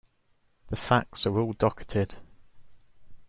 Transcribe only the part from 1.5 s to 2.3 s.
docketed.